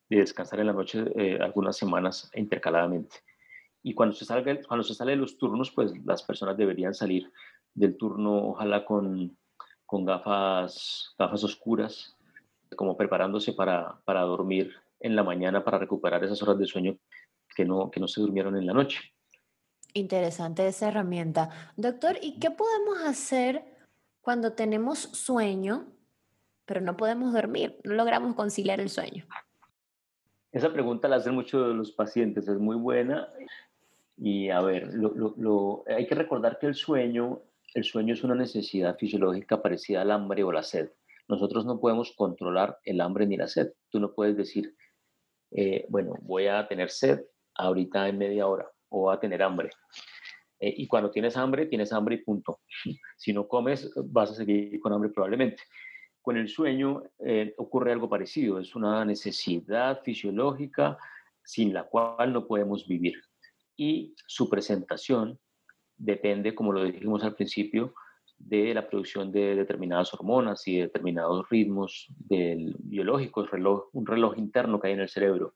[0.09, 3.17] de descansar en la noche eh, algunas semanas intercaladamente.
[3.83, 7.31] Y cuando se, salga, cuando se sale de los turnos, pues las personas deberían salir
[7.73, 9.37] del turno, ojalá con,
[9.85, 12.15] con gafas, gafas oscuras,
[12.75, 16.97] como preparándose para, para dormir en la mañana para recuperar esas horas de sueño
[17.55, 18.99] que no, que no se durmieron en la noche.
[19.93, 21.49] Interesante esa herramienta.
[21.75, 23.63] Doctor, ¿y qué podemos hacer
[24.21, 25.87] cuando tenemos sueño,
[26.65, 27.77] pero no podemos dormir?
[27.83, 29.25] No logramos conciliar el sueño.
[30.51, 33.27] Esa pregunta la hacen muchos los pacientes, es muy buena.
[34.17, 37.41] Y a ver, lo, lo, lo, hay que recordar que el sueño,
[37.73, 40.91] el sueño es una necesidad fisiológica parecida al hambre o la sed.
[41.27, 43.73] Nosotros no podemos controlar el hambre ni la sed.
[43.89, 44.75] Tú no puedes decir,
[45.51, 47.21] eh, bueno, voy a tener sed
[47.55, 49.69] ahorita en media hora o a tener hambre.
[50.59, 52.59] Eh, y cuando tienes hambre, tienes hambre y punto.
[53.17, 55.63] Si no comes, vas a seguir con hambre probablemente.
[56.21, 60.97] Con el sueño eh, ocurre algo parecido, es una necesidad fisiológica
[61.43, 63.21] sin la cual no podemos vivir.
[63.75, 65.39] Y su presentación
[65.97, 67.93] depende, como lo dijimos al principio,
[68.47, 73.49] de la producción de determinadas hormonas y de determinados ritmos biológicos,
[73.93, 75.55] un reloj interno que hay en el cerebro.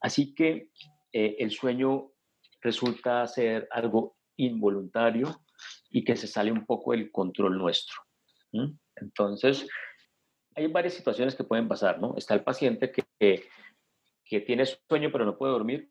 [0.00, 0.70] Así que
[1.12, 2.10] eh, el sueño
[2.60, 5.42] resulta ser algo involuntario
[5.90, 8.02] y que se sale un poco del control nuestro.
[8.96, 9.66] Entonces,
[10.54, 12.14] hay varias situaciones que pueden pasar, ¿no?
[12.16, 13.04] Está el paciente que,
[14.24, 15.90] que, tiene sueño pero no puede dormir,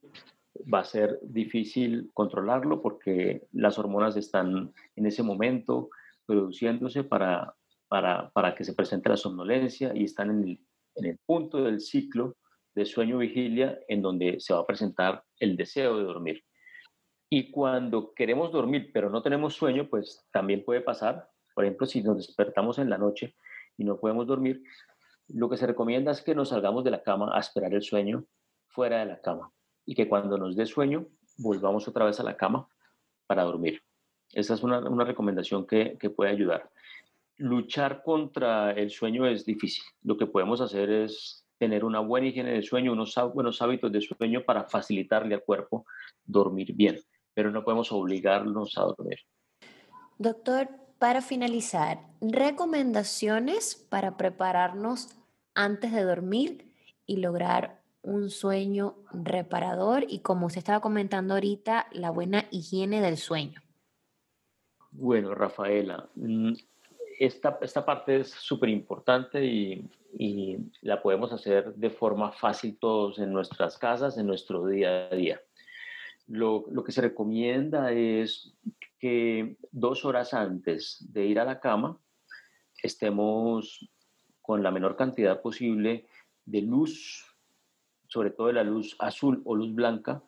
[0.71, 5.89] va a ser difícil controlarlo porque las hormonas están en ese momento
[6.31, 7.55] produciéndose para,
[7.87, 10.59] para, para que se presente la somnolencia y están en el,
[10.95, 12.37] en el punto del ciclo
[12.73, 16.43] de sueño-vigilia en donde se va a presentar el deseo de dormir.
[17.29, 22.01] Y cuando queremos dormir pero no tenemos sueño, pues también puede pasar por ejemplo, si
[22.01, 23.35] nos despertamos en la noche
[23.77, 24.63] y no podemos dormir,
[25.27, 28.25] lo que se recomienda es que nos salgamos de la cama a esperar el sueño
[28.67, 29.51] fuera de la cama
[29.85, 32.67] y que cuando nos dé sueño volvamos otra vez a la cama
[33.27, 33.81] para dormir.
[34.33, 36.69] Esa es una, recomendación que, que puede ayudar.
[37.37, 39.83] Luchar contra el sueño es difícil.
[40.03, 44.01] Lo que podemos hacer es tener una buena higiene de sueño, unos buenos hábitos de
[44.01, 45.85] sueño para facilitarle al cuerpo
[46.25, 46.99] dormir bien,
[47.33, 49.19] pero no podemos obligarnos a dormir.
[50.17, 55.09] Doctor, para finalizar, recomendaciones para prepararnos
[55.53, 56.73] antes de dormir
[57.05, 63.17] y lograr un sueño reparador y como usted estaba comentando ahorita, la buena higiene del
[63.17, 63.61] sueño.
[64.91, 66.53] Bueno, Rafaela, mm,
[67.17, 73.19] esta, esta parte es súper importante y, y, la podemos hacer de forma fácil todos
[73.19, 75.41] en nuestras casas, en nuestro día a día.
[76.27, 78.53] Lo, lo que se recomienda es
[78.99, 81.97] que dos horas antes de ir a la cama
[82.83, 83.89] estemos
[84.41, 86.07] con la menor cantidad posible
[86.45, 87.25] de luz,
[88.07, 90.21] sobre todo de la luz azul o luz blanca,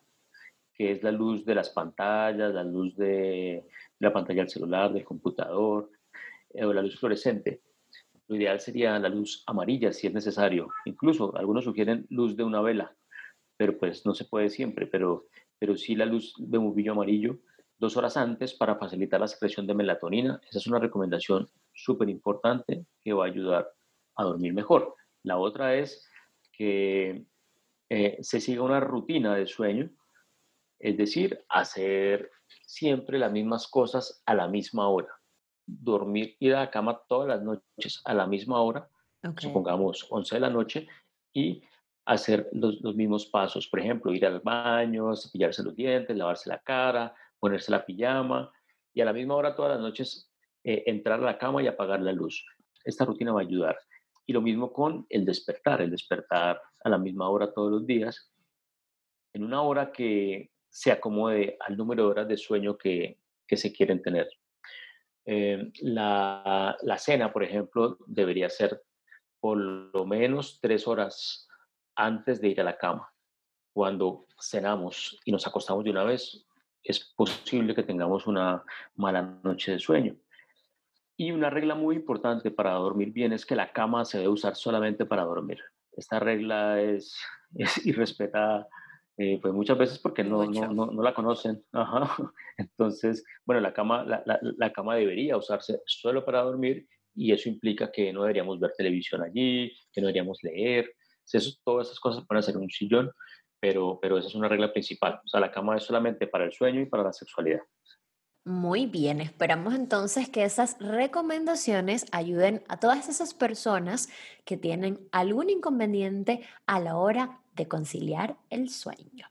[0.74, 3.64] que es la luz de las pantallas, la luz de
[4.00, 5.90] la pantalla del celular, del computador,
[6.50, 7.62] eh, o la luz fluorescente.
[8.26, 10.68] Lo ideal sería la luz amarilla si es necesario.
[10.84, 12.96] Incluso algunos sugieren luz de una vela,
[13.56, 15.26] pero pues no se puede siempre, pero
[15.58, 17.38] pero sí la luz de bombillo amarillo
[17.78, 20.40] dos horas antes para facilitar la secreción de melatonina.
[20.48, 23.72] Esa es una recomendación súper importante que va a ayudar
[24.16, 24.94] a dormir mejor.
[25.22, 26.06] La otra es
[26.52, 27.24] que
[27.88, 29.90] eh, se siga una rutina de sueño,
[30.78, 32.30] es decir, hacer
[32.66, 35.08] siempre las mismas cosas a la misma hora.
[35.66, 38.88] Dormir, ir a la cama todas las noches a la misma hora,
[39.38, 40.88] supongamos 11 de la noche,
[41.32, 41.62] y
[42.04, 43.66] hacer los, los, mismos pasos.
[43.66, 48.52] Por ejemplo, ir al baño, cepillarse los dientes, lavarse la cara, ponerse la pijama
[48.94, 50.30] y a la misma hora todas las noches
[50.62, 52.42] eh, entrar a la cama y apagar la luz.
[52.84, 53.78] Esta rutina va a ayudar.
[54.24, 58.32] Y lo mismo con el despertar, el despertar a la misma hora todos los días,
[59.34, 63.72] en una hora que se acomode al número de horas de sueño que, que se
[63.72, 64.28] quieren tener.
[65.24, 68.82] Eh, la, la cena, por ejemplo, debería ser
[69.38, 71.46] por lo menos tres horas
[71.94, 73.08] antes de ir a la cama.
[73.72, 76.44] Cuando cenamos y nos acostamos de una vez,
[76.82, 78.64] es posible que tengamos una
[78.96, 80.16] mala noche de sueño.
[81.16, 84.56] Y una regla muy importante para dormir bien es que la cama se debe usar
[84.56, 85.60] solamente para dormir.
[85.92, 87.16] Esta regla es,
[87.54, 88.66] es irrespetada
[89.16, 91.64] eh, pues muchas veces porque no, no, no, la conocen.
[92.58, 97.92] Entonces, bueno, la cama, la, la, cama debería usarse solo para dormir y eso implica
[97.92, 100.92] que no deberíamos ver televisión allí, que no deberíamos leer.
[101.32, 103.10] Eso, todas esas cosas pueden ser un sillón
[103.64, 105.22] pero, pero esa es una regla principal.
[105.24, 107.62] O sea, la cama es solamente para el sueño y para la sexualidad.
[108.46, 114.10] Muy bien, esperamos entonces que esas recomendaciones ayuden a todas esas personas
[114.44, 119.30] que tienen algún inconveniente a la hora de conciliar el sueño.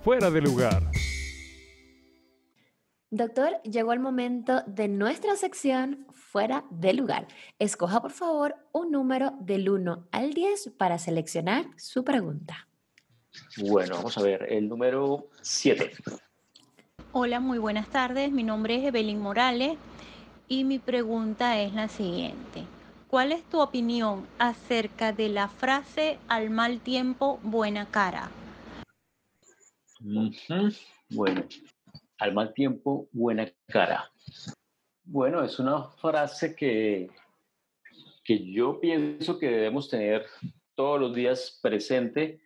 [0.00, 0.82] Fuera de lugar.
[3.10, 7.28] Doctor, llegó el momento de nuestra sección Fuera de lugar.
[7.60, 12.68] Escoja por favor un número del 1 al 10 para seleccionar su pregunta.
[13.56, 15.92] Bueno, vamos a ver, el número 7.
[17.12, 18.30] Hola, muy buenas tardes.
[18.30, 19.76] Mi nombre es Evelyn Morales
[20.46, 22.64] y mi pregunta es la siguiente.
[23.08, 28.30] ¿Cuál es tu opinión acerca de la frase al mal tiempo, buena cara?
[31.10, 31.44] Bueno,
[32.18, 34.10] al mal tiempo, buena cara.
[35.04, 37.08] Bueno, es una frase que,
[38.22, 40.26] que yo pienso que debemos tener
[40.74, 42.40] todos los días presente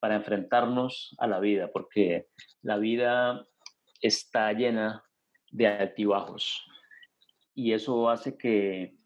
[0.00, 2.28] para enfrentarnos a la vida, porque
[2.62, 3.46] la vida
[4.00, 5.04] está llena
[5.50, 6.64] de altibajos
[7.54, 8.96] y eso hace que,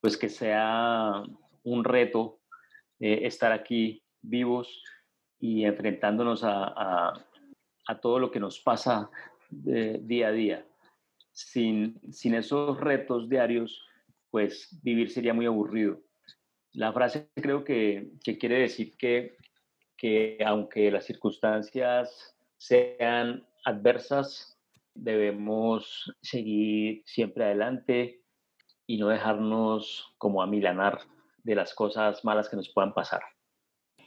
[0.00, 1.22] pues que sea
[1.64, 2.40] un reto
[3.00, 4.82] eh, estar aquí vivos
[5.40, 7.12] y enfrentándonos a,
[7.88, 9.10] a todo lo que nos pasa
[9.50, 10.66] día a día.
[11.32, 13.82] Sin, sin esos retos diarios,
[14.30, 16.00] pues vivir sería muy aburrido.
[16.72, 19.36] La frase creo que, que quiere decir que,
[19.98, 24.56] que aunque las circunstancias sean adversas,
[24.94, 28.22] debemos seguir siempre adelante
[28.86, 31.00] y no dejarnos como amilanar
[31.42, 33.20] de las cosas malas que nos puedan pasar.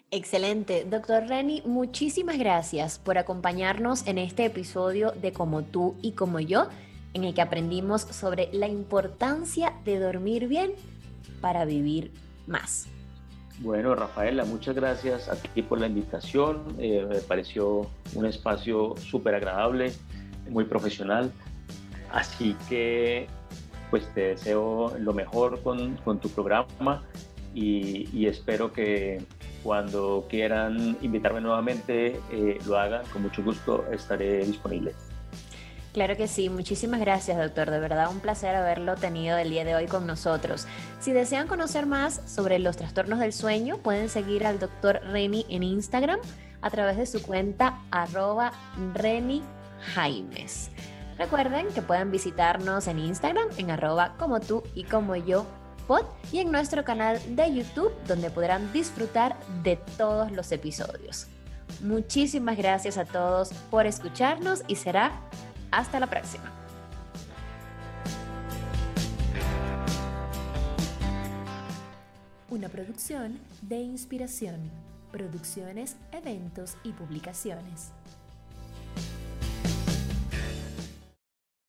[0.09, 0.85] Excelente.
[0.85, 6.67] Doctor Reni, muchísimas gracias por acompañarnos en este episodio de Como tú y como yo,
[7.13, 10.73] en el que aprendimos sobre la importancia de dormir bien
[11.39, 12.11] para vivir
[12.47, 12.87] más.
[13.59, 16.75] Bueno, Rafaela, muchas gracias a ti por la invitación.
[16.79, 19.93] Eh, me pareció un espacio súper agradable,
[20.49, 21.31] muy profesional.
[22.11, 23.27] Así que,
[23.89, 27.03] pues te deseo lo mejor con, con tu programa
[27.53, 29.21] y, espero que
[29.63, 33.03] cuando quieran invitarme nuevamente, eh, lo hagan.
[33.13, 34.93] Con mucho gusto estaré disponible.
[35.93, 39.75] Claro que sí, muchísimas gracias doctor, de verdad un placer haberlo tenido el día de
[39.75, 40.65] hoy con nosotros.
[41.01, 45.63] Si desean conocer más sobre los trastornos del sueño, pueden seguir al doctor Reni en
[45.63, 46.19] Instagram
[46.61, 48.53] a través de su cuenta arroba
[49.93, 50.69] Jaimes.
[51.17, 55.45] Recuerden que pueden visitarnos en Instagram en arroba como tú y como yo
[56.31, 61.27] y en nuestro canal de YouTube donde podrán disfrutar de todos los episodios.
[61.81, 65.11] Muchísimas gracias a todos por escucharnos y será
[65.71, 66.51] hasta la próxima.
[72.49, 74.69] Una producción de inspiración,
[75.11, 77.91] producciones, eventos y publicaciones.